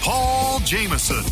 [0.00, 1.22] Paul Jamison.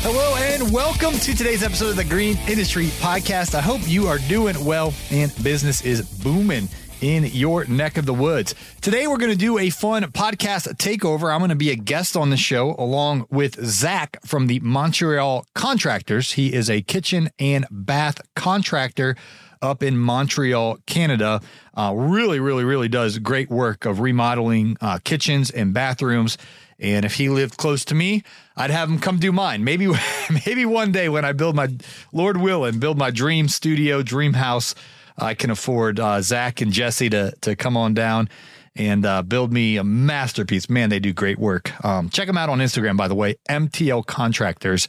[0.00, 3.54] Hello and welcome to today's episode of the Green Industry Podcast.
[3.54, 6.68] I hope you are doing well and business is booming
[7.00, 8.54] in your neck of the woods.
[8.80, 11.32] Today, we're going to do a fun podcast takeover.
[11.32, 15.46] I'm going to be a guest on the show along with Zach from the Montreal
[15.54, 16.32] Contractors.
[16.32, 19.16] He is a kitchen and bath contractor
[19.64, 21.40] up in Montreal, Canada.
[21.74, 26.38] Uh, really, really, really does great work of remodeling uh, kitchens and bathrooms.
[26.78, 28.22] And if he lived close to me,
[28.56, 29.64] I'd have him come do mine.
[29.64, 29.90] Maybe,
[30.46, 31.68] maybe one day when I build my
[32.12, 34.74] Lord will and build my dream studio, dream house,
[35.16, 38.28] I can afford uh, Zach and Jesse to to come on down
[38.76, 40.68] and uh, build me a masterpiece.
[40.68, 41.72] Man, they do great work.
[41.84, 44.88] Um, check them out on Instagram, by the way, MTL Contractors.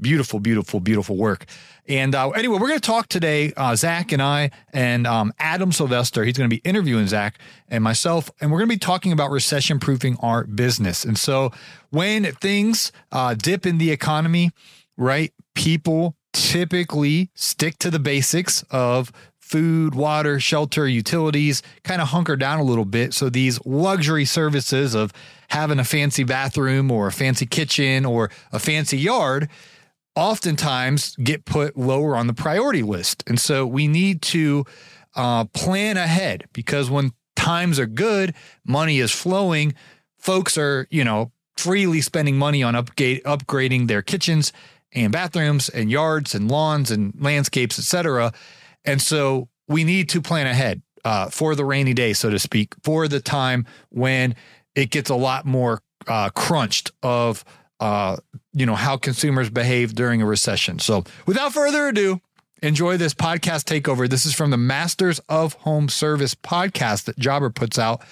[0.00, 1.46] Beautiful, beautiful, beautiful work.
[1.90, 5.72] And uh, anyway, we're going to talk today, uh, Zach and I, and um, Adam
[5.72, 6.22] Sylvester.
[6.22, 9.32] He's going to be interviewing Zach and myself, and we're going to be talking about
[9.32, 11.04] recession proofing our business.
[11.04, 11.50] And so,
[11.90, 14.52] when things uh, dip in the economy,
[14.96, 22.36] right, people typically stick to the basics of food, water, shelter, utilities, kind of hunker
[22.36, 23.12] down a little bit.
[23.12, 25.12] So these luxury services of
[25.48, 29.48] having a fancy bathroom or a fancy kitchen or a fancy yard
[30.14, 33.22] oftentimes get put lower on the priority list.
[33.26, 34.64] And so we need to
[35.14, 38.34] uh, plan ahead because when times are good,
[38.66, 39.74] money is flowing,
[40.18, 44.52] folks are, you know, freely spending money on upgrade, upgrading their kitchens
[44.92, 48.32] and bathrooms and yards and lawns and landscapes, etc.
[48.84, 52.74] And so we need to plan ahead uh, for the rainy day, so to speak,
[52.82, 54.34] for the time when
[54.74, 57.44] it gets a lot more uh, crunched of
[57.78, 58.16] uh,
[58.52, 60.78] you know how consumers behave during a recession.
[60.78, 62.20] So, without further ado,
[62.62, 64.08] enjoy this podcast takeover.
[64.08, 68.02] This is from the Masters of Home Service podcast that Jobber puts out.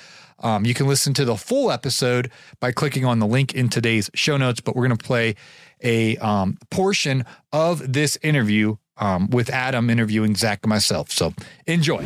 [0.40, 4.08] Um, you can listen to the full episode by clicking on the link in today's
[4.14, 4.60] show notes.
[4.60, 5.34] But we're going to play
[5.82, 11.10] a um, portion of this interview um, with Adam interviewing Zach and myself.
[11.10, 11.34] So
[11.66, 12.04] enjoy.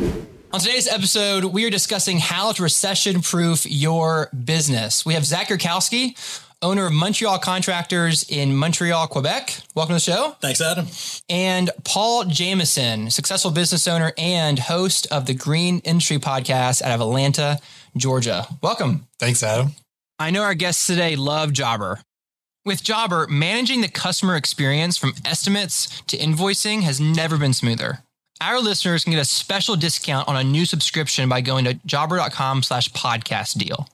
[0.53, 5.04] On today's episode, we are discussing how to recession proof your business.
[5.06, 6.14] We have Zach Jurkowski,
[6.62, 9.59] owner of Montreal Contractors in Montreal, Quebec.
[9.75, 10.37] Welcome to the show.
[10.41, 10.87] Thanks, Adam.
[11.28, 17.00] And Paul Jamison, successful business owner and host of the Green Industry Podcast out of
[17.00, 17.59] Atlanta,
[17.97, 18.47] Georgia.
[18.62, 19.06] Welcome.
[19.19, 19.73] Thanks, Adam.
[20.19, 22.00] I know our guests today love Jobber.
[22.65, 28.05] With Jobber, managing the customer experience from estimates to invoicing has never been smoother.
[28.41, 32.62] Our listeners can get a special discount on a new subscription by going to jobber.com
[32.62, 33.89] slash podcast deal.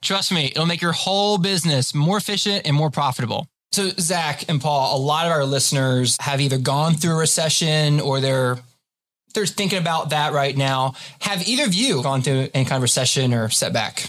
[0.00, 3.46] Trust me, it'll make your whole business more efficient and more profitable.
[3.72, 8.00] So, Zach and Paul, a lot of our listeners have either gone through a recession
[8.00, 8.58] or they're
[9.34, 10.94] they're thinking about that right now.
[11.20, 14.08] Have either of you gone through any kind of recession or setback?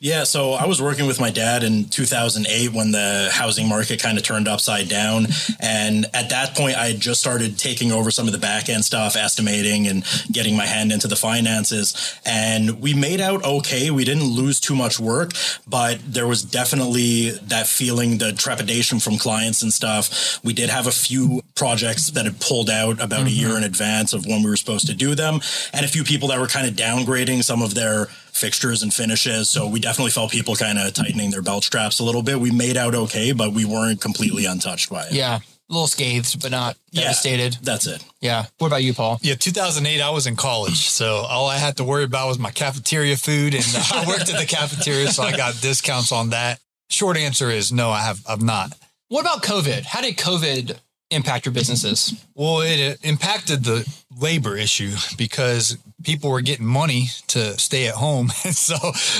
[0.00, 4.16] Yeah, so I was working with my dad in 2008 when the housing market kind
[4.16, 5.26] of turned upside down.
[5.60, 8.84] And at that point, I had just started taking over some of the back end
[8.84, 12.14] stuff, estimating and getting my hand into the finances.
[12.24, 13.90] And we made out okay.
[13.90, 15.32] We didn't lose too much work,
[15.66, 20.38] but there was definitely that feeling, the trepidation from clients and stuff.
[20.44, 23.26] We did have a few projects that had pulled out about mm-hmm.
[23.26, 25.40] a year in advance of when we were supposed to do them,
[25.72, 29.48] and a few people that were kind of downgrading some of their fixtures and finishes.
[29.48, 32.40] So we definitely felt people kind of tightening their belt straps a little bit.
[32.40, 35.12] We made out okay, but we weren't completely untouched by it.
[35.12, 35.38] Yeah.
[35.70, 37.54] A little scathed, but not devastated.
[37.54, 38.02] Yeah, that's it.
[38.20, 38.46] Yeah.
[38.56, 39.18] What about you, Paul?
[39.20, 40.88] Yeah, 2008, I was in college.
[40.88, 43.54] So all I had to worry about was my cafeteria food.
[43.54, 46.58] And I worked at the cafeteria, so I got discounts on that.
[46.88, 48.72] Short answer is no, I have, I've not.
[49.08, 49.84] What about COVID?
[49.84, 50.78] How did COVID
[51.10, 52.24] impact your businesses?
[52.34, 58.30] Well, it impacted the labor issue because people were getting money to stay at home.
[58.44, 58.76] And so,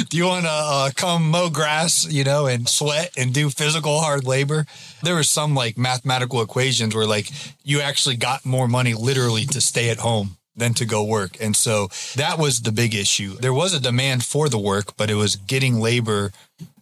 [0.08, 4.00] do you want to uh, come mow grass, you know, and sweat and do physical
[4.00, 4.66] hard labor?
[5.02, 7.30] There were some like mathematical equations where like
[7.64, 11.36] you actually got more money literally to stay at home than to go work.
[11.40, 13.36] And so that was the big issue.
[13.36, 16.32] There was a demand for the work, but it was getting labor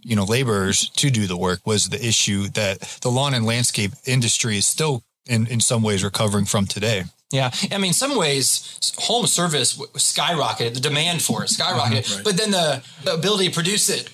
[0.07, 3.93] you know laborers to do the work was the issue that the lawn and landscape
[4.07, 7.05] industry is still in, in some ways recovering from today.
[7.33, 7.51] Yeah.
[7.73, 12.25] I mean, some ways, home service skyrocketed, the demand for it skyrocketed, mm-hmm, right.
[12.25, 12.83] but then the,
[13.13, 14.11] ability to produce it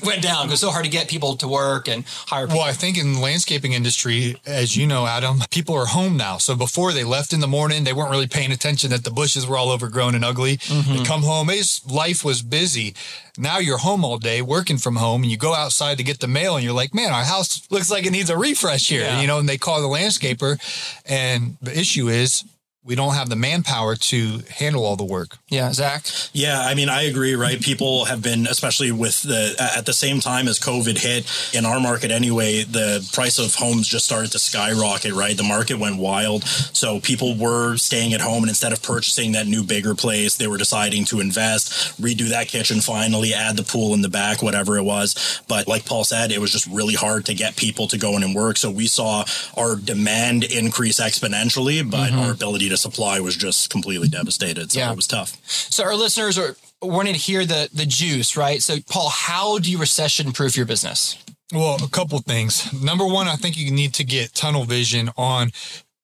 [0.04, 0.46] went down.
[0.48, 2.58] It was so hard to get people to work and hire people.
[2.58, 6.38] Well, I think in the landscaping industry, as you know, Adam, people are home now.
[6.38, 9.46] So before they left in the morning, they weren't really paying attention that the bushes
[9.46, 10.56] were all overgrown and ugly.
[10.58, 10.98] Mm-hmm.
[10.98, 12.94] They come home, his life was busy.
[13.38, 16.28] Now you're home all day working from home and you go outside to get the
[16.28, 19.02] mail and you're like, man, our house looks like it needs a refresh here.
[19.02, 19.20] Yeah.
[19.20, 20.58] You know, and they call the landscaper.
[21.06, 22.44] And the issue is
[22.88, 25.36] we don't have the manpower to handle all the work.
[25.48, 26.06] Yeah, Zach.
[26.32, 27.34] Yeah, I mean, I agree.
[27.34, 31.66] Right, people have been, especially with the at the same time as COVID hit in
[31.66, 32.64] our market anyway.
[32.64, 35.12] The price of homes just started to skyrocket.
[35.12, 36.44] Right, the market went wild.
[36.44, 40.46] So people were staying at home, and instead of purchasing that new bigger place, they
[40.46, 44.78] were deciding to invest, redo that kitchen, finally add the pool in the back, whatever
[44.78, 45.42] it was.
[45.46, 48.22] But like Paul said, it was just really hard to get people to go in
[48.22, 48.56] and work.
[48.56, 49.26] So we saw
[49.58, 52.18] our demand increase exponentially, but mm-hmm.
[52.20, 54.72] our ability to supply was just completely devastated.
[54.72, 54.92] So yeah.
[54.92, 55.38] it was tough.
[55.46, 58.62] So our listeners are wanting to hear the the juice, right?
[58.62, 61.18] So Paul, how do you recession proof your business?
[61.52, 62.70] Well, a couple things.
[62.82, 65.50] Number one, I think you need to get tunnel vision on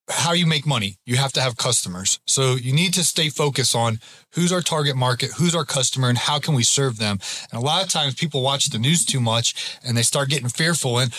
[0.09, 0.97] how you make money.
[1.05, 2.19] You have to have customers.
[2.27, 3.99] So you need to stay focused on
[4.31, 7.19] who's our target market, who's our customer, and how can we serve them.
[7.51, 10.49] And a lot of times people watch the news too much and they start getting
[10.49, 11.11] fearful and,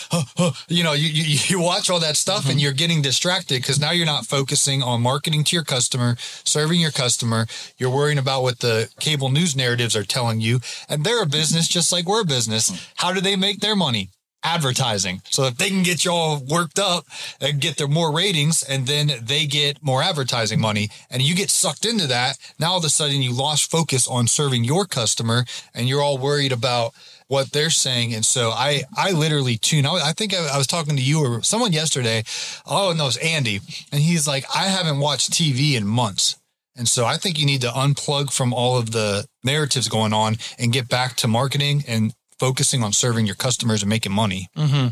[0.69, 2.51] you know, you, you, you, watch all that stuff mm-hmm.
[2.51, 6.79] and you're getting distracted because now you're not focusing on marketing to your customer, serving
[6.79, 7.47] your customer.
[7.77, 10.59] You're worrying about what the cable news narratives are telling you.
[10.87, 12.69] And they're a business just like we're a business.
[12.69, 12.91] Mm.
[12.95, 14.11] How do they make their money?
[14.47, 15.21] Advertising.
[15.29, 17.05] So if they can get you all worked up
[17.41, 21.49] and get their more ratings and then they get more advertising money and you get
[21.49, 25.45] sucked into that, now all of a sudden you lost focus on serving your customer
[25.75, 26.93] and you're all worried about
[27.27, 28.13] what they're saying.
[28.13, 29.85] And so I, I literally tune.
[29.85, 32.23] I, I think I, I, was talking to you or someone yesterday.
[32.65, 33.59] Oh, no, it's Andy.
[33.91, 36.37] And he's like, I haven't watched TV in months.
[36.77, 40.37] And so I think you need to unplug from all of the narratives going on
[40.57, 44.49] and get back to marketing and focusing on serving your customers and making money.
[44.55, 44.87] Mm-hmm.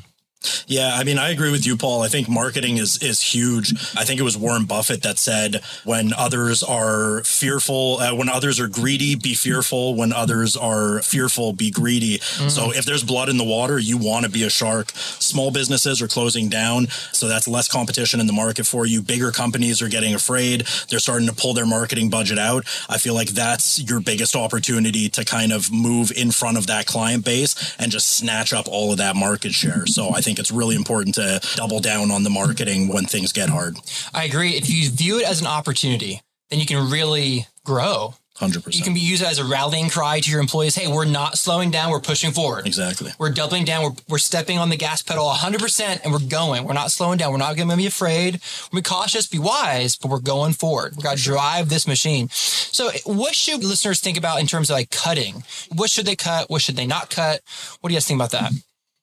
[0.68, 2.02] Yeah, I mean, I agree with you, Paul.
[2.02, 3.74] I think marketing is is huge.
[3.96, 8.60] I think it was Warren Buffett that said, "When others are fearful, uh, when others
[8.60, 9.96] are greedy, be fearful.
[9.96, 12.50] When others are fearful, be greedy." Mm-hmm.
[12.50, 14.92] So if there's blood in the water, you want to be a shark.
[14.96, 19.02] Small businesses are closing down, so that's less competition in the market for you.
[19.02, 20.68] Bigger companies are getting afraid.
[20.90, 22.66] They're starting to pull their marketing budget out.
[22.90, 26.86] I feel like that's your biggest opportunity to kind of move in front of that
[26.86, 29.86] client base and just snatch up all of that market share.
[29.86, 33.32] So I think think it's really important to double down on the marketing when things
[33.32, 33.78] get hard.
[34.14, 34.52] I agree.
[34.52, 38.16] If you view it as an opportunity, then you can really grow.
[38.40, 38.76] 100%.
[38.76, 40.76] You can be used as a rallying cry to your employees.
[40.76, 41.90] Hey, we're not slowing down.
[41.90, 42.68] We're pushing forward.
[42.68, 43.12] Exactly.
[43.18, 43.84] We're doubling down.
[43.84, 46.66] We're, we're stepping on the gas pedal 100% and we're going.
[46.66, 47.32] We're not slowing down.
[47.32, 48.42] We're not going to be afraid.
[48.74, 50.98] We're be cautious, be wise, but we're going forward.
[50.98, 52.28] We got to drive this machine.
[52.30, 55.46] So what should listeners think about in terms of like cutting?
[55.74, 56.50] What should they cut?
[56.50, 57.40] What should they not cut?
[57.80, 58.52] What do you guys think about that?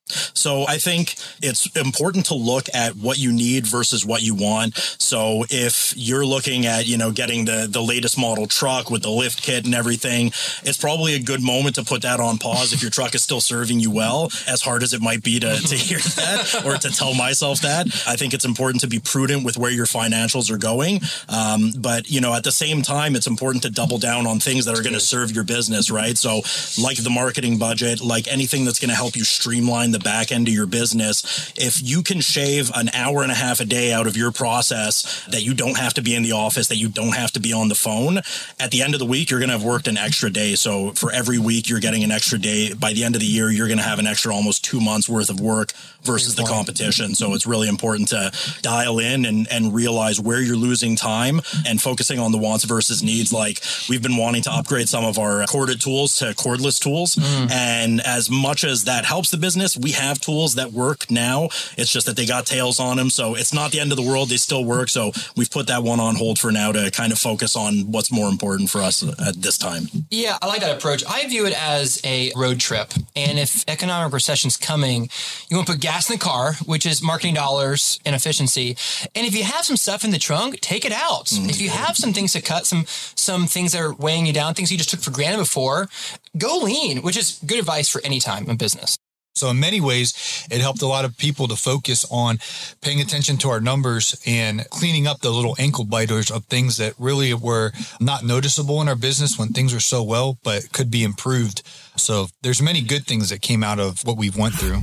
[0.07, 4.75] So I think it's important to look at what you need versus what you want.
[4.99, 9.09] So if you're looking at, you know, getting the the latest model truck with the
[9.09, 10.27] lift kit and everything,
[10.63, 13.39] it's probably a good moment to put that on pause if your truck is still
[13.41, 16.89] serving you well, as hard as it might be to, to hear that or to
[16.89, 17.87] tell myself that.
[18.05, 21.01] I think it's important to be prudent with where your financials are going.
[21.29, 24.65] Um, but, you know, at the same time, it's important to double down on things
[24.65, 26.17] that are going to serve your business, right?
[26.17, 26.41] So
[26.81, 30.47] like the marketing budget, like anything that's going to help you streamline the back end
[30.47, 34.07] of your business, if you can shave an hour and a half a day out
[34.07, 37.15] of your process that you don't have to be in the office, that you don't
[37.15, 38.17] have to be on the phone,
[38.59, 40.55] at the end of the week, you're going to have worked an extra day.
[40.55, 42.73] So for every week, you're getting an extra day.
[42.73, 45.07] By the end of the year, you're going to have an extra almost two months
[45.07, 45.73] worth of work
[46.03, 47.15] versus the competition.
[47.15, 48.31] So it's really important to
[48.61, 53.01] dial in and, and realize where you're losing time and focusing on the wants versus
[53.03, 53.31] needs.
[53.31, 57.15] Like we've been wanting to upgrade some of our corded tools to cordless tools.
[57.15, 57.51] Mm.
[57.51, 61.45] And as much as that helps the business, We have tools that work now.
[61.77, 63.09] It's just that they got tails on them.
[63.09, 64.29] So it's not the end of the world.
[64.29, 64.89] They still work.
[64.89, 68.11] So we've put that one on hold for now to kind of focus on what's
[68.11, 69.87] more important for us at this time.
[70.09, 71.03] Yeah, I like that approach.
[71.07, 72.93] I view it as a road trip.
[73.15, 75.09] And if economic recession's coming,
[75.49, 78.77] you want to put gas in the car, which is marketing dollars and efficiency.
[79.15, 81.25] And if you have some stuff in the trunk, take it out.
[81.25, 81.49] Mm-hmm.
[81.49, 84.53] If you have some things to cut, some some things that are weighing you down,
[84.53, 85.89] things you just took for granted before,
[86.37, 88.97] go lean, which is good advice for any time in business.
[89.35, 90.13] So in many ways,
[90.51, 92.37] it helped a lot of people to focus on
[92.81, 96.93] paying attention to our numbers and cleaning up the little ankle biters of things that
[96.99, 101.03] really were not noticeable in our business when things were so well, but could be
[101.03, 101.63] improved.
[101.95, 104.81] So there's many good things that came out of what we've went through.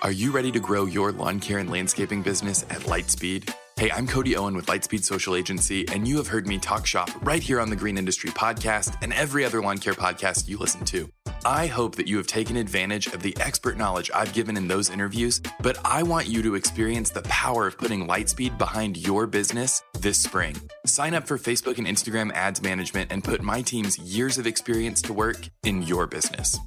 [0.00, 3.52] Are you ready to grow your lawn care and landscaping business at light speed?
[3.76, 7.10] Hey, I'm Cody Owen with Lightspeed Social Agency, and you have heard me talk shop
[7.22, 10.84] right here on the Green Industry Podcast and every other lawn care podcast you listen
[10.84, 11.10] to.
[11.44, 14.90] I hope that you have taken advantage of the expert knowledge I've given in those
[14.90, 19.82] interviews, but I want you to experience the power of putting Lightspeed behind your business
[19.98, 20.54] this spring.
[20.86, 25.02] Sign up for Facebook and Instagram ads management and put my team's years of experience
[25.02, 26.60] to work in your business.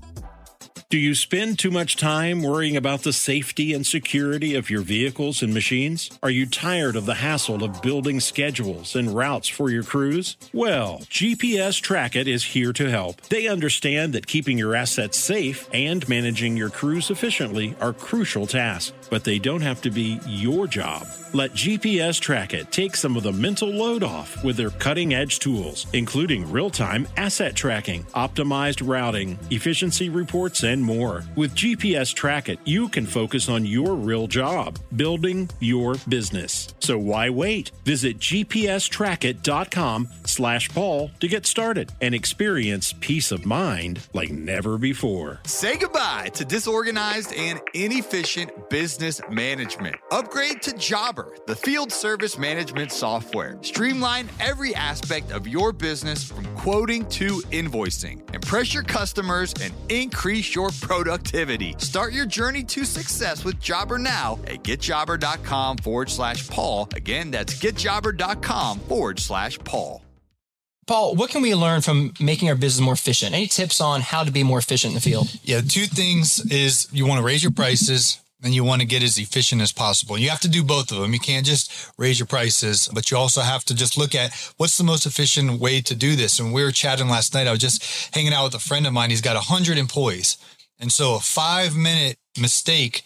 [0.89, 5.41] Do you spend too much time worrying about the safety and security of your vehicles
[5.41, 6.17] and machines?
[6.24, 10.38] Are you tired of the hassle of building schedules and routes for your crews?
[10.53, 13.20] Well, GPS Trackit is here to help.
[13.24, 18.94] They understand that keeping your assets safe and managing your crews efficiently are crucial tasks,
[19.10, 21.06] but they don't have to be your job.
[21.34, 25.86] Let GPS Trackit take some of the mental load off with their cutting edge tools,
[25.91, 31.24] including real time asset tracking, optimized routing, efficiency reports, and more.
[31.36, 36.74] With GPS Trackit, you can focus on your real job, building your business.
[36.79, 37.72] So why wait?
[37.86, 45.39] Visit gpstrackit.com slash Paul to get started and experience peace of mind like never before.
[45.46, 49.96] Say goodbye to disorganized and inefficient business management.
[50.12, 53.57] Upgrade to Jobber, the field service management software.
[53.62, 58.22] Streamline every aspect of your business from quoting to invoicing.
[58.34, 61.75] Impress your customers and increase your productivity.
[61.77, 66.89] Start your journey to success with Jobber now at getjobber.com forward slash Paul.
[66.95, 70.01] Again, that's getjobber.com forward slash Paul.
[70.88, 73.36] Paul, what can we learn from making our business more efficient?
[73.36, 75.27] Any tips on how to be more efficient in the field?
[75.43, 79.03] Yeah, two things is you want to raise your prices and you want to get
[79.03, 80.17] as efficient as possible.
[80.17, 81.13] You have to do both of them.
[81.13, 84.77] You can't just raise your prices, but you also have to just look at what's
[84.77, 86.39] the most efficient way to do this.
[86.39, 87.47] And we were chatting last night.
[87.47, 89.09] I was just hanging out with a friend of mine.
[89.09, 90.38] He's got 100 employees.
[90.79, 93.03] And so a five minute mistake,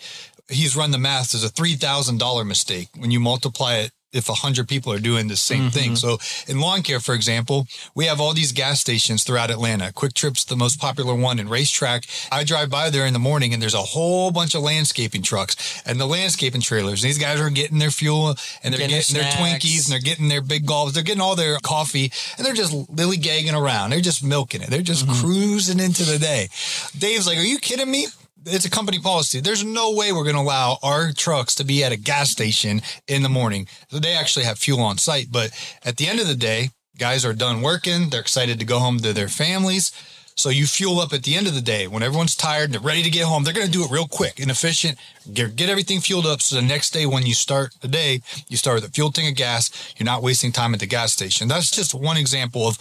[0.50, 2.90] he's run the math as a $3,000 mistake.
[2.98, 5.70] When you multiply it if a hundred people are doing the same mm-hmm.
[5.70, 5.96] thing.
[5.96, 9.92] So in lawn care, for example, we have all these gas stations throughout Atlanta.
[9.94, 12.30] QuikTrip's the most popular one in RaceTrac.
[12.32, 15.82] I drive by there in the morning and there's a whole bunch of landscaping trucks
[15.86, 17.02] and the landscaping trailers.
[17.02, 20.28] These guys are getting their fuel and they're getting, getting their, Twinkies and they're getting
[20.28, 20.94] their big golfs.
[20.94, 23.92] They're getting all their coffee and they're just lily gagging around.
[23.92, 24.70] They're just milking it.
[24.70, 25.26] They're just mm-hmm.
[25.26, 26.50] cruising into the day.
[26.98, 28.08] Dave's like, are you kidding me?
[28.46, 29.40] It's a company policy.
[29.40, 32.82] There's no way we're going to allow our trucks to be at a gas station
[33.08, 33.68] in the morning.
[33.90, 35.28] So they actually have fuel on site.
[35.32, 35.52] But
[35.84, 38.10] at the end of the day, guys are done working.
[38.10, 39.92] They're excited to go home to their families.
[40.36, 42.82] So you fuel up at the end of the day when everyone's tired and they're
[42.82, 43.44] ready to get home.
[43.44, 44.98] They're going to do it real quick and efficient.
[45.32, 46.42] Get, get everything fueled up.
[46.42, 49.30] So the next day when you start the day, you start with a fuel tank
[49.30, 49.94] of gas.
[49.98, 51.48] You're not wasting time at the gas station.
[51.48, 52.78] That's just one example of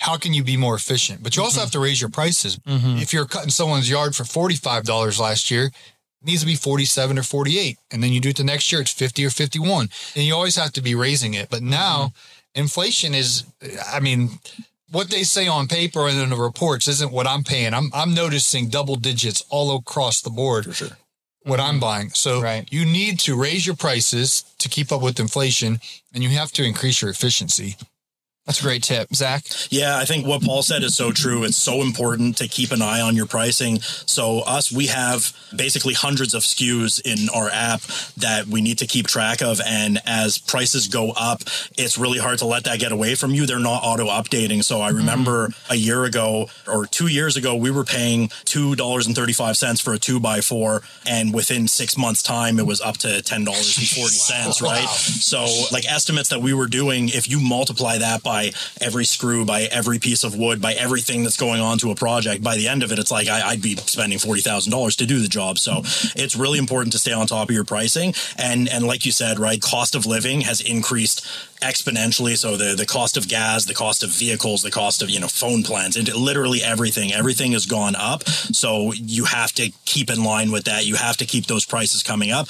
[0.00, 1.22] how can you be more efficient.
[1.22, 1.64] But you also mm-hmm.
[1.64, 2.56] have to raise your prices.
[2.58, 2.98] Mm-hmm.
[2.98, 5.72] If you're cutting someone's yard for $45 last year, it
[6.22, 7.78] needs to be 47 or 48.
[7.90, 9.88] And then you do it the next year, it's 50 or 51.
[10.14, 11.50] And you always have to be raising it.
[11.50, 12.60] But now mm-hmm.
[12.60, 13.44] inflation is,
[13.92, 14.38] I mean,
[14.92, 17.74] what they say on paper and in the reports isn't what I'm paying.
[17.74, 20.66] I'm I'm noticing double digits all across the board.
[20.66, 20.88] For sure.
[21.44, 21.68] What mm-hmm.
[21.68, 22.10] I'm buying.
[22.10, 22.68] So right.
[22.70, 25.80] you need to raise your prices to keep up with inflation
[26.14, 27.76] and you have to increase your efficiency.
[28.46, 29.44] That's a great tip, Zach.
[29.70, 31.44] Yeah, I think what Paul said is so true.
[31.44, 33.80] It's so important to keep an eye on your pricing.
[33.80, 37.82] So, us, we have basically hundreds of SKUs in our app
[38.16, 39.60] that we need to keep track of.
[39.64, 41.42] And as prices go up,
[41.78, 43.46] it's really hard to let that get away from you.
[43.46, 44.64] They're not auto updating.
[44.64, 44.98] So, I mm-hmm.
[44.98, 45.70] remember mm.
[45.70, 50.40] a year ago or two years ago, we were paying $2.35 for a two by
[50.40, 50.82] four.
[51.06, 53.46] And within six months' time, it was up to $10.40,
[54.62, 54.68] wow.
[54.68, 54.84] right?
[54.84, 54.86] Wow.
[54.88, 59.44] So, like estimates that we were doing, if you multiply that by by every screw,
[59.44, 62.42] by every piece of wood, by everything that's going on to a project.
[62.42, 65.06] By the end of it, it's like I, would be spending forty thousand dollars to
[65.06, 65.58] do the job.
[65.58, 65.82] So
[66.16, 68.14] it's really important to stay on top of your pricing.
[68.38, 71.26] And and like you said, right, cost of living has increased
[71.62, 72.36] exponentially.
[72.36, 75.28] So the the cost of gas, the cost of vehicles, the cost of you know
[75.28, 78.28] phone plans, and literally everything, everything has gone up.
[78.28, 80.86] So you have to keep in line with that.
[80.86, 82.48] You have to keep those prices coming up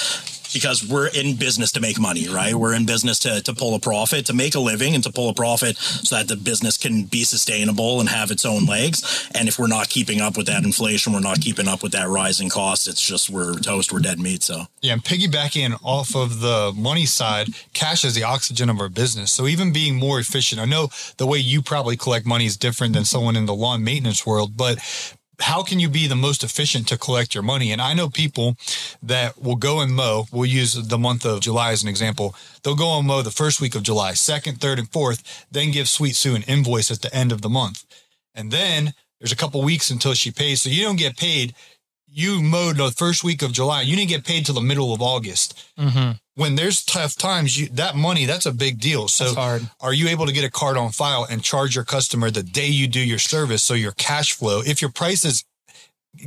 [0.52, 2.54] because we're in business to make money, right?
[2.54, 5.28] We're in business to, to pull a profit, to make a living and to pull
[5.28, 9.28] a profit so that the business can be sustainable and have its own legs.
[9.34, 12.08] And if we're not keeping up with that inflation, we're not keeping up with that
[12.08, 14.42] rising cost, it's just we're toast, we're dead meat.
[14.42, 18.88] So, yeah, and piggybacking off of the money side, cash is the oxygen of our
[18.88, 19.01] business.
[19.10, 22.94] So, even being more efficient, I know the way you probably collect money is different
[22.94, 24.78] than someone in the lawn maintenance world, but
[25.40, 27.72] how can you be the most efficient to collect your money?
[27.72, 28.56] And I know people
[29.02, 30.26] that will go and mow.
[30.30, 32.34] We'll use the month of July as an example.
[32.62, 35.88] They'll go and mow the first week of July, second, third, and fourth, then give
[35.88, 37.84] Sweet Sue an invoice at the end of the month.
[38.34, 40.62] And then there's a couple weeks until she pays.
[40.62, 41.54] So you don't get paid.
[42.14, 43.82] You mowed the first week of July.
[43.82, 45.58] You didn't get paid till the middle of August.
[45.78, 49.08] Mm-hmm when there's tough times, you, that money, that's a big deal.
[49.08, 49.34] So
[49.80, 52.68] are you able to get a card on file and charge your customer the day
[52.68, 53.62] you do your service?
[53.62, 55.44] So your cash flow, if your price is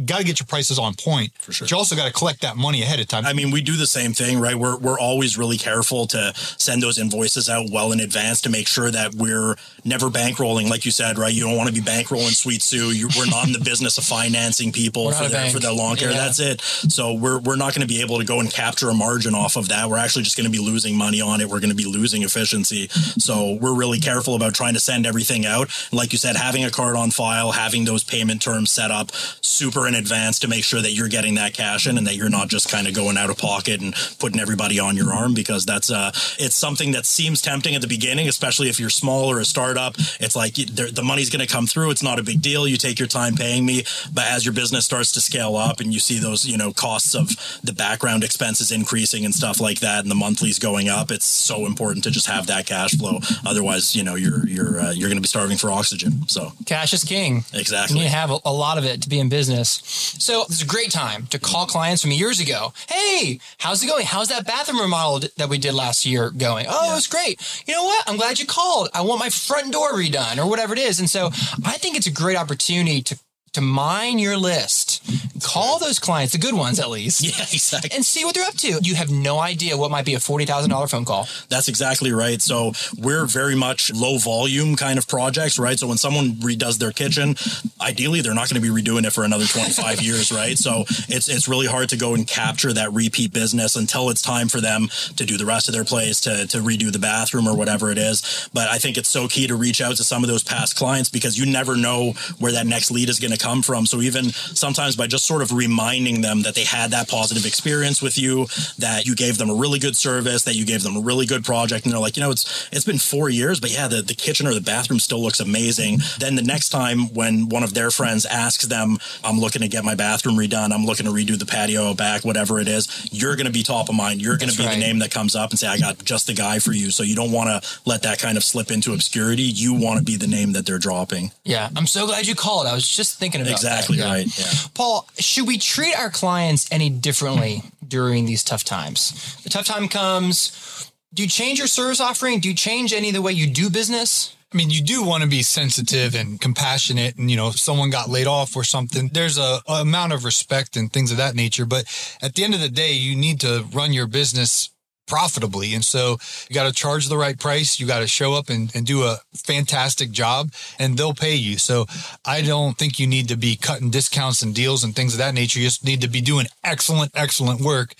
[0.03, 1.31] got to get your prices on point.
[1.37, 1.65] For sure.
[1.65, 3.25] But you also got to collect that money ahead of time.
[3.25, 4.55] I mean, we do the same thing, right?
[4.55, 8.67] We're, we're always really careful to send those invoices out well in advance to make
[8.67, 10.69] sure that we're never bankrolling.
[10.69, 11.33] Like you said, right?
[11.33, 12.91] You don't want to be bankrolling Sweet Sue.
[12.91, 16.09] You, we're not in the business of financing people for their, for their lawn care.
[16.09, 16.17] Yeah.
[16.17, 16.61] That's it.
[16.61, 19.55] So we're, we're not going to be able to go and capture a margin off
[19.55, 19.87] of that.
[19.87, 21.47] We're actually just going to be losing money on it.
[21.47, 22.87] We're going to be losing efficiency.
[22.87, 25.69] So we're really careful about trying to send everything out.
[25.91, 29.74] Like you said, having a card on file, having those payment terms set up super
[29.75, 32.29] super in advance to make sure that you're getting that cash in and that you're
[32.29, 35.65] not just kind of going out of pocket and putting everybody on your arm because
[35.65, 39.39] that's uh it's something that seems tempting at the beginning, especially if you're small or
[39.39, 39.95] a startup.
[40.19, 41.91] It's like the money's going to come through.
[41.91, 42.67] It's not a big deal.
[42.67, 45.93] You take your time paying me, but as your business starts to scale up and
[45.93, 47.27] you see those you know costs of
[47.63, 51.65] the background expenses increasing and stuff like that, and the monthlies going up, it's so
[51.65, 53.19] important to just have that cash flow.
[53.45, 56.27] Otherwise, you know you're you're uh, you're going to be starving for oxygen.
[56.29, 57.43] So cash is king.
[57.53, 57.97] Exactly.
[57.97, 59.64] And You have a lot of it to be in business.
[59.69, 62.73] So it's a great time to call clients from years ago.
[62.89, 64.05] Hey, how's it going?
[64.05, 66.65] How's that bathroom remodel that we did last year going?
[66.69, 66.97] Oh, yeah.
[66.97, 67.63] it's great.
[67.67, 68.03] You know what?
[68.07, 68.89] I'm glad you called.
[68.93, 70.99] I want my front door redone or whatever it is.
[70.99, 71.27] And so
[71.65, 73.19] I think it's a great opportunity to
[73.53, 75.01] to mine your list.
[75.41, 77.23] Call those clients, the good ones at least.
[77.25, 77.89] Yeah, exactly.
[77.93, 78.79] And see what they're up to.
[78.81, 81.27] You have no idea what might be a $40,000 phone call.
[81.49, 82.41] That's exactly right.
[82.41, 85.77] So we're very much low volume kind of projects, right?
[85.77, 87.35] So when someone redoes their kitchen,
[87.81, 90.57] ideally they're not going to be redoing it for another 25 years, right?
[90.57, 94.47] So it's it's really hard to go and capture that repeat business until it's time
[94.47, 97.55] for them to do the rest of their place, to, to redo the bathroom or
[97.57, 98.49] whatever it is.
[98.53, 101.09] But I think it's so key to reach out to some of those past clients
[101.09, 103.85] because you never know where that next lead is going to come from.
[103.85, 108.01] So even sometimes by just sort of reminding them that they had that positive experience
[108.01, 111.01] with you, that you gave them a really good service, that you gave them a
[111.01, 113.87] really good project, and they're like, you know, it's it's been four years, but yeah,
[113.87, 115.99] the, the kitchen or the bathroom still looks amazing.
[116.19, 119.83] Then the next time when one of their friends asks them, I'm looking to get
[119.83, 123.45] my bathroom redone, I'm looking to redo the patio back, whatever it is, you're going
[123.45, 124.21] to be top of mind.
[124.21, 124.73] You're going to be right.
[124.73, 126.91] the name that comes up and say, I got just the guy for you.
[126.91, 129.43] So you don't want to let that kind of slip into obscurity.
[129.43, 131.31] You want to be the name that they're dropping.
[131.43, 132.67] Yeah, I'm so glad you called.
[132.67, 134.05] I was just thinking thinking about exactly that.
[134.05, 134.39] right.
[134.39, 134.69] Yeah.
[134.73, 139.35] Paul, should we treat our clients any differently during these tough times?
[139.43, 140.91] The tough time comes.
[141.13, 142.39] Do you change your service offering?
[142.39, 144.35] Do you change any of the way you do business?
[144.53, 147.89] I mean, you do want to be sensitive and compassionate, and you know, if someone
[147.89, 149.09] got laid off or something.
[149.11, 151.65] There's a, a amount of respect and things of that nature.
[151.65, 151.85] But
[152.21, 154.69] at the end of the day, you need to run your business
[155.07, 155.73] profitably.
[155.73, 156.17] And so
[156.49, 157.79] you got to charge the right price.
[157.79, 161.57] You got to show up and, and do a fantastic job and they'll pay you.
[161.57, 161.85] So
[162.25, 165.33] I don't think you need to be cutting discounts and deals and things of that
[165.33, 165.59] nature.
[165.59, 167.95] You just need to be doing excellent, excellent work,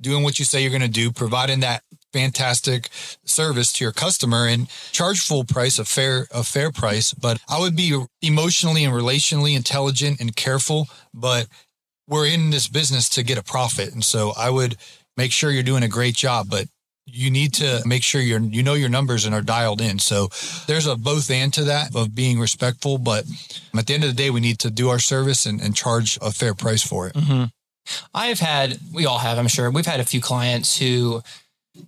[0.00, 2.88] doing what you say you're going to do, providing that fantastic
[3.24, 7.58] service to your customer and charge full price a fair a fair price but i
[7.58, 11.46] would be emotionally and relationally intelligent and careful but
[12.08, 14.76] we're in this business to get a profit and so i would
[15.20, 16.66] make sure you're doing a great job, but
[17.04, 19.98] you need to make sure you're you know your numbers and are dialed in.
[19.98, 20.28] So
[20.66, 23.24] there's a both and to that of being respectful, but
[23.76, 26.18] at the end of the day, we need to do our service and, and charge
[26.22, 27.14] a fair price for it.
[27.14, 27.44] Mm-hmm.
[28.14, 31.22] I've had, we all have, I'm sure, we've had a few clients who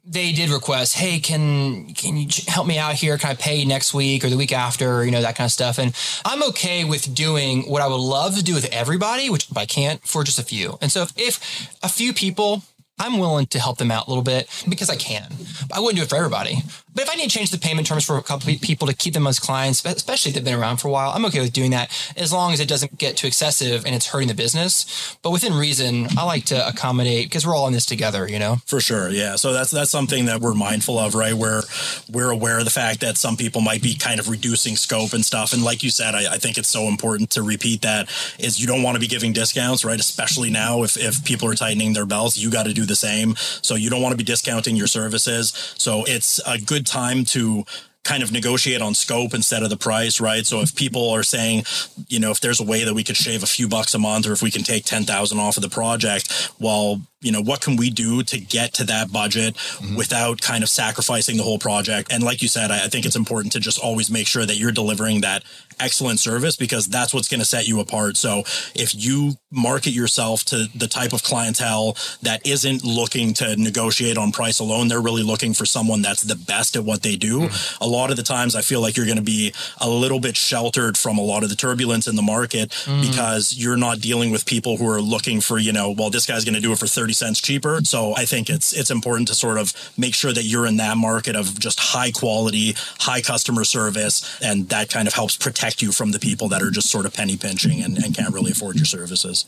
[0.05, 3.19] they did request, hey, can can you help me out here?
[3.19, 5.05] Can I pay next week or the week after?
[5.05, 5.79] You know that kind of stuff.
[5.79, 5.93] And
[6.25, 10.01] I'm okay with doing what I would love to do with everybody, which I can't
[10.07, 10.79] for just a few.
[10.81, 12.63] And so if, if a few people
[13.03, 15.27] I'm willing to help them out a little bit because I can.
[15.69, 16.59] But I wouldn't do it for everybody.
[16.95, 19.15] But if I need to change the payment terms for a couple people to keep
[19.15, 21.71] them as clients, especially if they've been around for a while, I'm okay with doing
[21.71, 25.17] that as long as it doesn't get too excessive and it's hurting the business.
[25.23, 28.57] But within reason, I like to accommodate because we're all in this together, you know?
[28.67, 29.09] For sure.
[29.09, 29.37] Yeah.
[29.37, 31.35] So that's that's something that we're mindful of, right?
[31.35, 31.63] Where
[32.11, 35.25] we're aware of the fact that some people might be kind of reducing scope and
[35.25, 35.53] stuff.
[35.53, 38.67] And like you said, I, I think it's so important to repeat that is you
[38.67, 39.99] don't want to be giving discounts, right?
[39.99, 43.35] Especially now if, if people are tightening their belts, you got to do the same.
[43.37, 45.75] So you don't want to be discounting your services.
[45.79, 47.65] So it's a good time to
[48.05, 50.45] kind of negotiate on scope instead of the price, right?
[50.45, 51.65] So if people are saying,
[52.09, 54.27] you know, if there's a way that we could shave a few bucks a month
[54.27, 57.77] or if we can take 10,000 off of the project, well, you know, what can
[57.77, 59.97] we do to get to that budget mm-hmm.
[59.97, 62.13] without kind of sacrificing the whole project?
[62.13, 64.57] And like you said, I, I think it's important to just always make sure that
[64.57, 65.45] you're delivering that
[65.81, 68.17] excellent service because that's what's going to set you apart.
[68.17, 68.41] So
[68.75, 74.33] if you market yourself to the type of clientele that isn't looking to negotiate on
[74.33, 77.41] price alone, they're really looking for someone that's the best at what they do.
[77.41, 77.85] Mm-hmm.
[77.85, 80.37] A lot of the times I feel like you're going to be a little bit
[80.37, 83.01] sheltered from a lot of the turbulence in the market mm-hmm.
[83.11, 86.45] because you're not dealing with people who are looking for, you know, well, this guy's
[86.45, 87.81] going to do it for 30 cents cheaper.
[87.85, 90.97] So I think it's, it's important to sort of make sure that you're in that
[90.97, 94.41] market of just high quality, high customer service.
[94.41, 97.15] And that kind of helps protect you from the people that are just sort of
[97.15, 99.47] penny pinching and, and can't really afford your services.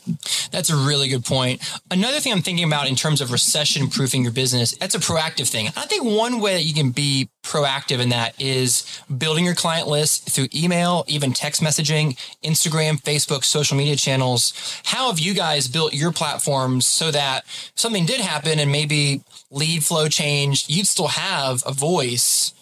[0.51, 1.61] That's a really good point.
[1.91, 5.49] Another thing I'm thinking about in terms of recession proofing your business, that's a proactive
[5.49, 5.67] thing.
[5.75, 9.87] I think one way that you can be proactive in that is building your client
[9.87, 14.53] list through email, even text messaging, Instagram, Facebook, social media channels.
[14.83, 19.83] How have you guys built your platforms so that something did happen and maybe lead
[19.83, 22.53] flow changed, you'd still have a voice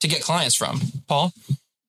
[0.00, 0.80] to get clients from?
[1.06, 1.32] Paul?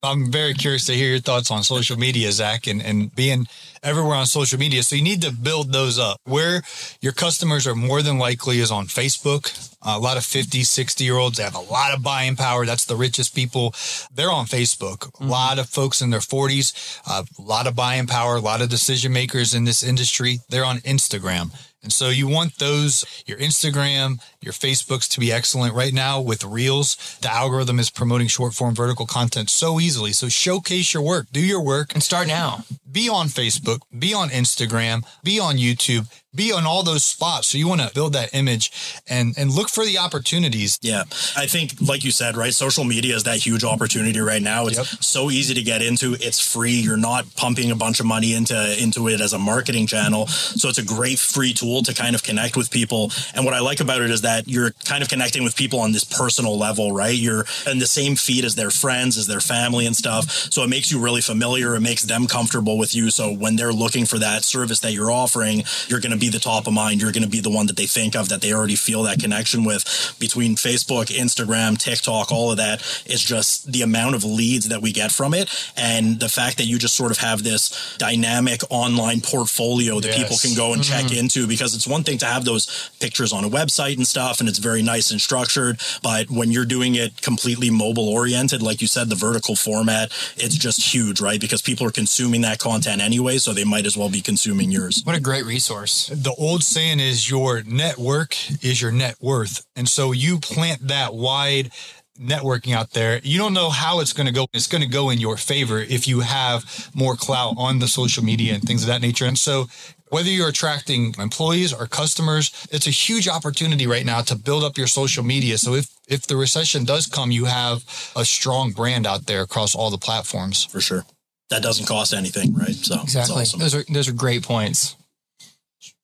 [0.03, 3.47] I'm very curious to hear your thoughts on social media, Zach, and, and being
[3.81, 4.83] everywhere on social media.
[4.83, 6.17] So you need to build those up.
[6.23, 6.61] Where
[7.01, 9.75] your customers are more than likely is on Facebook.
[9.95, 12.65] A lot of 50, 60 year olds, have a lot of buying power.
[12.65, 13.73] That's the richest people.
[14.13, 14.99] They're on Facebook.
[14.99, 15.25] Mm-hmm.
[15.25, 18.61] A lot of folks in their 40s, uh, a lot of buying power, a lot
[18.61, 20.39] of decision makers in this industry.
[20.49, 21.51] They're on Instagram.
[21.83, 25.73] And so you want those, your Instagram, your Facebooks to be excellent.
[25.73, 30.11] Right now with Reels, the algorithm is promoting short form vertical content so easily.
[30.11, 32.65] So showcase your work, do your work and start now.
[32.91, 37.49] Be on Facebook, be on Instagram, be on YouTube, be on all those spots.
[37.49, 38.71] So you want to build that image
[39.09, 40.79] and and look for the opportunities.
[40.81, 41.03] Yeah.
[41.35, 42.53] I think like you said, right?
[42.53, 44.67] Social media is that huge opportunity right now.
[44.67, 44.85] It's yep.
[44.85, 46.15] so easy to get into.
[46.21, 46.79] It's free.
[46.79, 50.27] You're not pumping a bunch of money into into it as a marketing channel.
[50.27, 53.11] So it's a great free tool to kind of connect with people.
[53.33, 55.91] And what I like about it is that you're kind of connecting with people on
[55.91, 57.15] this personal level, right?
[57.15, 60.29] You're in the same feed as their friends, as their family and stuff.
[60.29, 61.75] So it makes you really familiar.
[61.75, 63.09] It makes them comfortable with you.
[63.09, 66.37] So when they're looking for that service that you're offering, you're going to be be
[66.37, 67.01] the top of mind.
[67.01, 69.19] You're going to be the one that they think of that they already feel that
[69.19, 74.69] connection with between Facebook, Instagram, TikTok, all of that is just the amount of leads
[74.69, 75.49] that we get from it.
[75.75, 80.17] And the fact that you just sort of have this dynamic online portfolio that yes.
[80.21, 81.07] people can go and mm-hmm.
[81.07, 84.39] check into because it's one thing to have those pictures on a website and stuff
[84.39, 85.79] and it's very nice and structured.
[86.03, 90.55] But when you're doing it completely mobile oriented, like you said, the vertical format, it's
[90.55, 91.39] just huge, right?
[91.39, 93.37] Because people are consuming that content anyway.
[93.37, 95.01] So they might as well be consuming yours.
[95.03, 99.65] What a great resource the old saying is your network is your net worth.
[99.75, 101.71] And so you plant that wide
[102.19, 103.19] networking out there.
[103.23, 104.47] You don't know how it's going to go.
[104.51, 108.23] It's going to go in your favor if you have more clout on the social
[108.23, 109.25] media and things of that nature.
[109.25, 109.67] And so
[110.09, 114.77] whether you're attracting employees or customers, it's a huge opportunity right now to build up
[114.77, 115.57] your social media.
[115.59, 117.83] So if if the recession does come, you have
[118.15, 120.65] a strong brand out there across all the platforms.
[120.65, 121.05] For sure.
[121.49, 122.75] That doesn't cost anything, right?
[122.75, 123.41] So exactly.
[123.43, 123.59] Awesome.
[123.59, 124.95] Those are those are great points.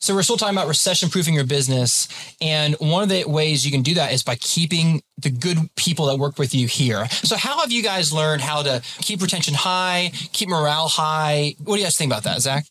[0.03, 2.09] So we're still talking about recession proofing your business.
[2.41, 6.07] And one of the ways you can do that is by keeping the good people
[6.07, 7.07] that work with you here.
[7.23, 11.55] So how have you guys learned how to keep retention high, keep morale high?
[11.63, 12.65] What do you guys think about that, Zach?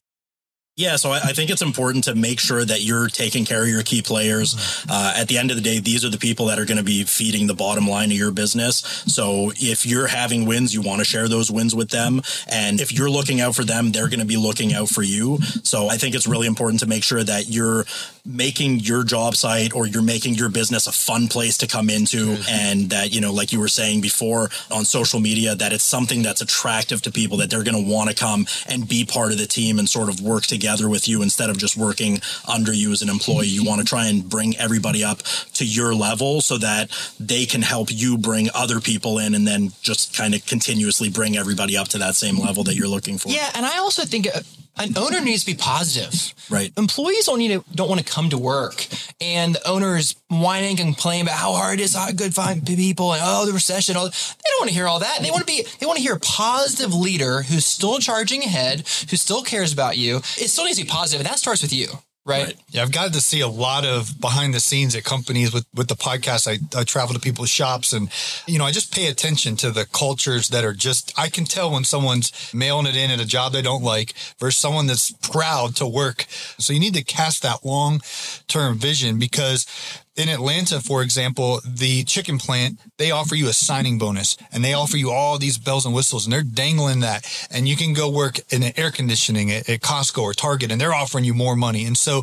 [0.74, 3.68] Yeah, so I, I, think it's important to make sure that you're taking care of
[3.68, 4.54] your key players.
[4.54, 4.90] Mm-hmm.
[4.90, 6.82] Uh, at the end of the day, these are the people that are going to
[6.82, 8.76] be feeding the bottom line of your business.
[9.06, 12.22] So if you're having wins, you want to share those wins with them.
[12.50, 15.36] And if you're looking out for them, they're going to be looking out for you.
[15.62, 17.84] So I think it's really important to make sure that you're
[18.24, 22.28] making your job site or you're making your business a fun place to come into.
[22.28, 22.48] Mm-hmm.
[22.48, 26.22] And that, you know, like you were saying before on social media, that it's something
[26.22, 29.38] that's attractive to people that they're going to want to come and be part of
[29.38, 32.72] the team and sort of work together together with you instead of just working under
[32.72, 33.48] you as an employee.
[33.48, 35.18] You want to try and bring everybody up
[35.54, 39.72] to your level so that they can help you bring other people in and then
[39.82, 43.28] just kind of continuously bring everybody up to that same level that you're looking for.
[43.28, 43.50] Yeah.
[43.54, 44.40] And I also think uh,
[44.78, 46.34] an owner needs to be positive.
[46.50, 46.72] Right.
[46.76, 48.86] Employees don't need to don't want to come to work,
[49.20, 53.12] and the owners whining and complaining about how hard it is, how good find people,
[53.12, 53.96] and oh the recession.
[53.96, 55.20] All they don't want to hear all that.
[55.22, 58.80] They want to be they want to hear a positive leader who's still charging ahead,
[59.10, 60.16] who still cares about you.
[60.16, 61.88] It still needs to be positive, and that starts with you.
[62.24, 62.54] Right.
[62.68, 65.88] Yeah, I've gotten to see a lot of behind the scenes at companies with with
[65.88, 66.46] the podcast.
[66.46, 68.10] I, I travel to people's shops and
[68.46, 71.72] you know I just pay attention to the cultures that are just I can tell
[71.72, 75.74] when someone's mailing it in at a job they don't like versus someone that's proud
[75.76, 76.26] to work.
[76.58, 78.00] So you need to cast that long
[78.46, 79.66] term vision because
[80.14, 84.74] in Atlanta, for example, the chicken plant, they offer you a signing bonus and they
[84.74, 87.26] offer you all these bells and whistles and they're dangling that.
[87.50, 90.92] And you can go work in air conditioning at, at, Costco or Target and they're
[90.92, 91.86] offering you more money.
[91.86, 92.20] And so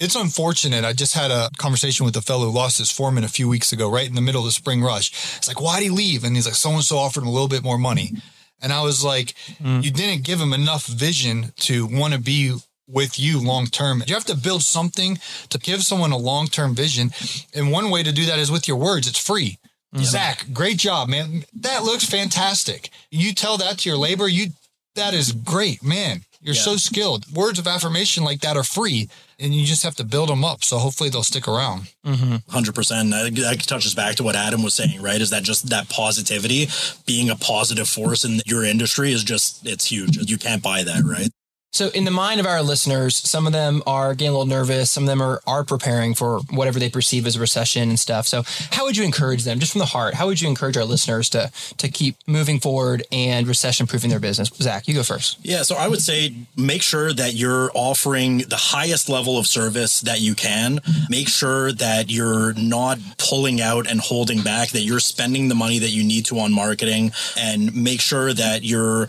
[0.00, 0.84] it's unfortunate.
[0.84, 3.72] I just had a conversation with a fellow who lost his foreman a few weeks
[3.72, 5.36] ago, right in the middle of the spring rush.
[5.36, 6.24] It's like, why'd he leave?
[6.24, 8.14] And he's like, so and so offered him a little bit more money.
[8.60, 9.84] And I was like, mm.
[9.84, 12.56] you didn't give him enough vision to want to be
[12.88, 14.02] with you long term.
[14.06, 15.18] You have to build something
[15.50, 17.10] to give someone a long term vision.
[17.54, 19.06] And one way to do that is with your words.
[19.06, 19.58] It's free.
[19.94, 20.04] Mm-hmm.
[20.04, 21.44] Zach, great job, man.
[21.54, 22.90] That looks fantastic.
[23.10, 24.48] You tell that to your labor, you
[24.96, 26.22] that is great, man.
[26.40, 26.60] You're yeah.
[26.60, 27.24] so skilled.
[27.32, 30.62] Words of affirmation like that are free, and you just have to build them up.
[30.62, 31.92] So hopefully they'll stick around.
[32.02, 32.72] 100 mm-hmm.
[32.72, 33.10] percent.
[33.10, 35.20] That touches back to what Adam was saying, right?
[35.20, 36.68] Is that just that positivity,
[37.06, 40.16] being a positive force in your industry is just it's huge.
[40.16, 41.30] You can't buy that, right?
[41.70, 44.90] So, in the mind of our listeners, some of them are getting a little nervous.
[44.90, 48.26] Some of them are, are preparing for whatever they perceive as a recession and stuff.
[48.26, 50.14] So, how would you encourage them, just from the heart?
[50.14, 54.18] How would you encourage our listeners to to keep moving forward and recession proofing their
[54.18, 54.48] business?
[54.48, 55.38] Zach, you go first.
[55.42, 55.60] Yeah.
[55.62, 60.20] So, I would say make sure that you're offering the highest level of service that
[60.22, 60.80] you can.
[61.10, 64.70] Make sure that you're not pulling out and holding back.
[64.70, 68.64] That you're spending the money that you need to on marketing, and make sure that
[68.64, 69.08] you're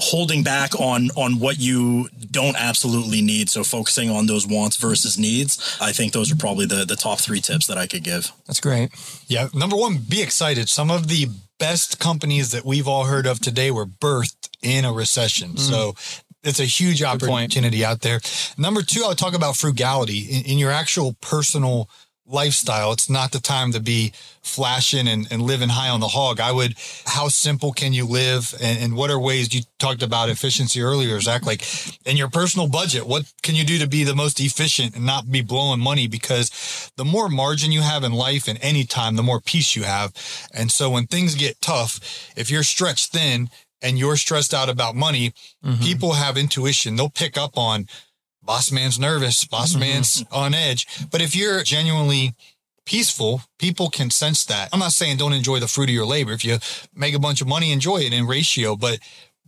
[0.00, 3.48] holding back on on what you don't absolutely need.
[3.48, 7.18] So focusing on those wants versus needs i think those are probably the the top
[7.18, 8.32] three tips that i could give.
[8.46, 8.90] That's great.
[9.26, 10.68] Yeah number one be excited.
[10.68, 14.92] Some of the best companies that we've all heard of today were birthed in a
[14.92, 15.52] recession.
[15.52, 15.58] Mm.
[15.58, 15.94] so
[16.44, 18.20] it's a huge opportunity out there.
[18.56, 20.20] Number two i'll talk about frugality.
[20.30, 21.88] In, in your actual personal
[22.28, 22.92] lifestyle.
[22.92, 24.12] It's not the time to be
[24.42, 26.40] flashing and, and living high on the hog.
[26.40, 26.74] I would,
[27.06, 28.54] how simple can you live?
[28.62, 31.46] And, and, what are ways you talked about efficiency earlier, Zach?
[31.46, 31.62] Like
[32.06, 35.30] in your personal budget, what can you do to be the most efficient and not
[35.30, 36.06] be blowing money?
[36.06, 39.84] Because the more margin you have in life and any time, the more peace you
[39.84, 40.12] have.
[40.52, 42.00] And so when things get tough,
[42.36, 45.32] if you're stretched thin, and you're stressed out about money,
[45.64, 45.80] mm-hmm.
[45.82, 46.96] people have intuition.
[46.96, 47.86] They'll pick up on
[48.48, 49.80] boss man's nervous, boss mm-hmm.
[49.80, 50.86] man's on edge.
[51.10, 52.34] But if you're genuinely
[52.86, 54.70] peaceful, people can sense that.
[54.72, 56.32] I'm not saying don't enjoy the fruit of your labor.
[56.32, 56.56] If you
[56.94, 59.00] make a bunch of money, enjoy it in ratio, but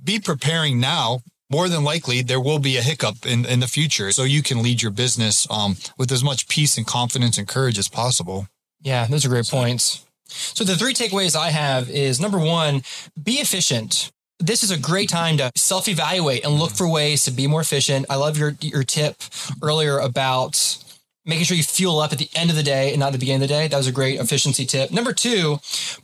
[0.05, 1.21] be preparing now.
[1.51, 4.13] More than likely, there will be a hiccup in, in the future.
[4.13, 7.77] So you can lead your business um, with as much peace and confidence and courage
[7.77, 8.47] as possible.
[8.83, 10.07] Yeah, those are great so, points.
[10.27, 12.83] So the three takeaways I have is number one,
[13.21, 17.31] be efficient this is a great time to self evaluate and look for ways to
[17.31, 18.07] be more efficient.
[18.11, 19.17] I love your your tip
[19.63, 20.79] earlier about
[21.27, 23.43] making sure you fuel up at the end of the day and not the beginning
[23.43, 23.69] of the day.
[23.69, 24.91] That was a great efficiency tip.
[24.91, 25.59] Number two,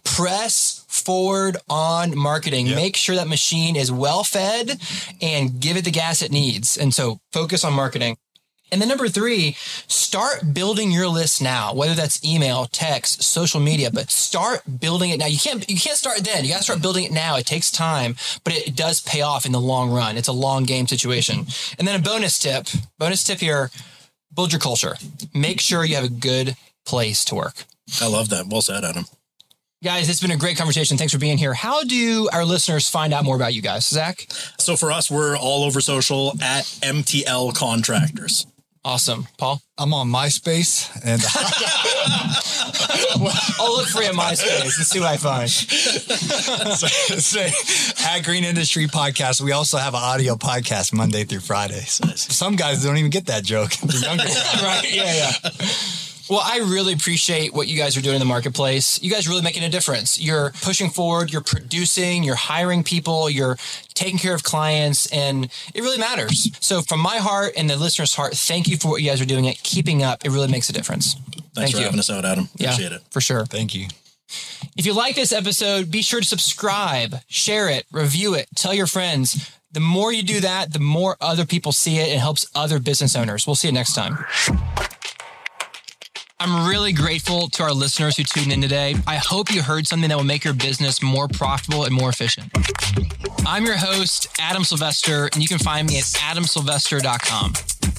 [0.05, 2.67] press forward on marketing.
[2.67, 2.77] Yep.
[2.77, 4.81] Make sure that machine is well fed
[5.21, 6.77] and give it the gas it needs.
[6.77, 8.17] And so focus on marketing.
[8.73, 9.55] And then number three,
[9.87, 15.19] start building your list now, whether that's email, text, social media, but start building it
[15.19, 15.27] now.
[15.27, 16.45] You can't, you can't start then.
[16.45, 17.37] You got to start building it now.
[17.37, 20.17] It takes time, but it does pay off in the long run.
[20.17, 21.47] It's a long game situation.
[21.79, 22.67] And then a bonus tip,
[22.99, 23.71] bonus tip here,
[24.35, 24.97] build your culture.
[25.33, 27.65] Make sure you have a good place to work.
[28.01, 28.47] I love that.
[28.49, 29.07] Well said, Adam.
[29.85, 30.97] Guys, it's been a great conversation.
[30.97, 31.55] Thanks for being here.
[31.55, 33.87] How do our listeners find out more about you guys?
[33.87, 34.27] Zach?
[34.59, 38.47] So for us, we're all over social at MTL Contractors.
[38.87, 39.27] Awesome.
[39.37, 39.61] Paul?
[39.77, 41.21] I'm on MySpace and
[43.59, 45.51] I'll look for you on MySpace and see what I find.
[47.21, 47.51] Say,
[48.07, 51.81] at Green Industry Podcast, we also have an audio podcast Monday through Friday.
[51.81, 53.73] So some guys don't even get that joke.
[53.73, 54.23] The younger
[54.63, 54.95] right?
[54.95, 55.51] Yeah, yeah.
[56.29, 59.01] Well, I really appreciate what you guys are doing in the marketplace.
[59.01, 60.21] You guys are really making a difference.
[60.21, 63.57] You're pushing forward, you're producing, you're hiring people, you're
[63.95, 66.51] taking care of clients, and it really matters.
[66.61, 69.27] So, from my heart and the listener's heart, thank you for what you guys are
[69.27, 69.45] doing.
[69.45, 71.15] It keeping up, it really makes a difference.
[71.15, 71.85] Thanks thank for you.
[71.85, 72.49] having us out, Adam.
[72.55, 73.03] Appreciate yeah, it.
[73.11, 73.47] For sure.
[73.47, 73.87] Thank you.
[74.77, 78.87] If you like this episode, be sure to subscribe, share it, review it, tell your
[78.87, 79.51] friends.
[79.71, 82.09] The more you do that, the more other people see it.
[82.09, 83.47] It helps other business owners.
[83.47, 84.25] We'll see you next time.
[86.39, 88.95] I'm really grateful to our listeners who tuned in today.
[89.07, 92.53] I hope you heard something that will make your business more profitable and more efficient.
[93.47, 97.55] I'm your host, Adam Sylvester, and you can find me at adamsylvester.com.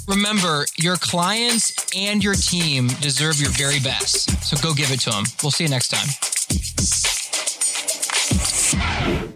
[0.08, 4.30] Remember, your clients and your team deserve your very best.
[4.44, 5.24] So go give it to them.
[5.42, 6.08] We'll see you next time.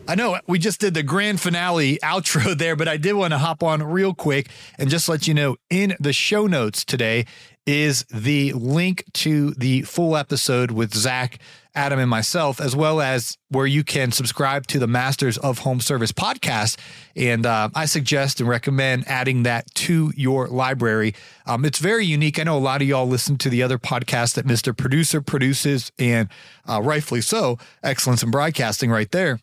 [0.07, 3.37] I know we just did the grand finale outro there, but I did want to
[3.37, 7.25] hop on real quick and just let you know in the show notes today
[7.67, 11.37] is the link to the full episode with Zach,
[11.75, 15.79] Adam, and myself, as well as where you can subscribe to the Masters of Home
[15.79, 16.77] Service podcast.
[17.15, 21.13] And uh, I suggest and recommend adding that to your library.
[21.45, 22.39] Um, it's very unique.
[22.39, 24.75] I know a lot of y'all listen to the other podcast that Mr.
[24.75, 26.29] Producer produces, and
[26.67, 27.59] uh, rightfully so.
[27.83, 29.39] Excellence in broadcasting right there.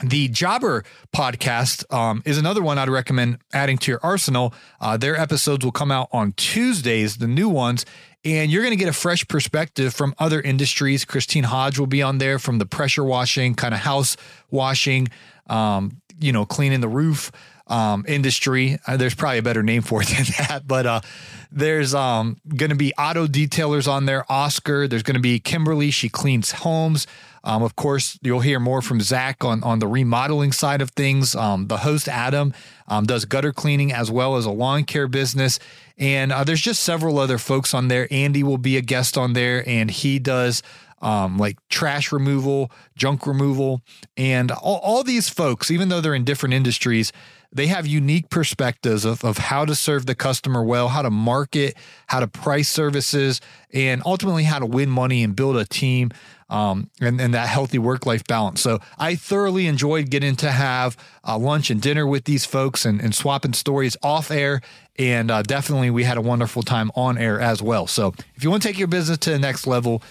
[0.00, 4.54] The Jobber podcast um, is another one I'd recommend adding to your arsenal.
[4.80, 7.84] Uh, their episodes will come out on Tuesdays, the new ones,
[8.24, 11.04] and you're going to get a fresh perspective from other industries.
[11.04, 14.16] Christine Hodge will be on there from the pressure washing, kind of house
[14.52, 15.08] washing,
[15.48, 17.32] um, you know, cleaning the roof
[17.66, 18.78] um, industry.
[18.86, 21.00] Uh, there's probably a better name for it than that, but uh,
[21.50, 24.30] there's um, going to be auto detailers on there.
[24.30, 24.86] Oscar.
[24.86, 25.90] There's going to be Kimberly.
[25.90, 27.08] She cleans homes.
[27.44, 31.34] Um, of course, you'll hear more from Zach on, on the remodeling side of things.
[31.34, 32.52] Um, the host, Adam,
[32.86, 35.58] um, does gutter cleaning as well as a lawn care business.
[35.96, 38.06] And uh, there's just several other folks on there.
[38.10, 40.62] Andy will be a guest on there, and he does
[41.00, 43.82] um, like trash removal, junk removal.
[44.16, 47.12] And all, all these folks, even though they're in different industries,
[47.50, 51.76] they have unique perspectives of, of how to serve the customer well, how to market,
[52.06, 53.40] how to price services,
[53.72, 56.10] and ultimately how to win money and build a team
[56.50, 58.60] um, and, and that healthy work life balance.
[58.60, 63.00] So I thoroughly enjoyed getting to have uh, lunch and dinner with these folks and,
[63.00, 64.60] and swapping stories off air.
[64.98, 67.86] And uh, definitely, we had a wonderful time on air as well.
[67.86, 70.02] So if you want to take your business to the next level,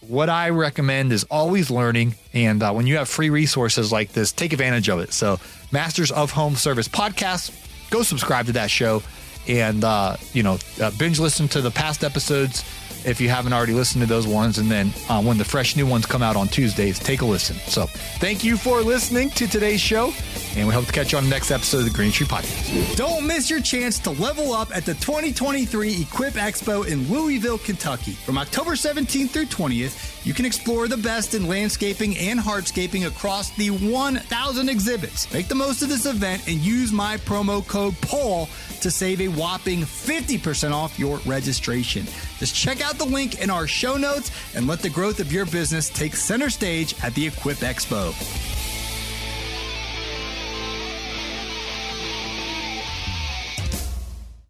[0.00, 2.14] what I recommend is always learning.
[2.32, 5.12] And uh, when you have free resources like this, take advantage of it.
[5.12, 5.38] So,
[5.72, 9.02] Masters of Home Service podcast, go subscribe to that show
[9.48, 12.64] and, uh, you know, uh, binge listen to the past episodes
[13.06, 14.58] if you haven't already listened to those ones.
[14.58, 17.56] And then uh, when the fresh new ones come out on Tuesdays, take a listen.
[17.68, 17.86] So
[18.18, 20.12] thank you for listening to today's show.
[20.56, 22.96] And we hope to catch you on the next episode of the Green Industry Podcast.
[22.96, 28.12] Don't miss your chance to level up at the 2023 Equip Expo in Louisville, Kentucky.
[28.12, 33.50] From October 17th through 20th, you can explore the best in landscaping and hardscaping across
[33.50, 35.32] the 1,000 exhibits.
[35.32, 38.48] Make the most of this event and use my promo code PAUL
[38.86, 42.04] to save a whopping 50% off your registration.
[42.38, 45.44] Just check out the link in our show notes and let the growth of your
[45.44, 48.12] business take center stage at the Equip Expo.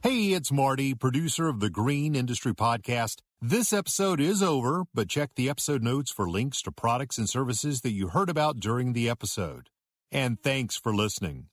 [0.03, 3.23] Hey, it's Marty, producer of the Green Industry Podcast.
[3.41, 7.81] This episode is over, but check the episode notes for links to products and services
[7.81, 9.71] that you heard about during the episode.
[10.13, 11.47] And thanks for listening.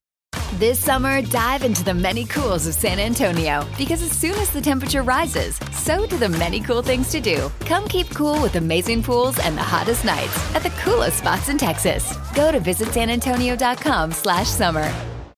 [0.60, 4.62] This summer, dive into the many cools of San Antonio because as soon as the
[4.62, 7.52] temperature rises, so do the many cool things to do.
[7.62, 11.58] Come keep cool with amazing pools and the hottest nights at the coolest spots in
[11.58, 12.16] Texas.
[12.36, 15.13] Go to visitsanantonio.com slash summer.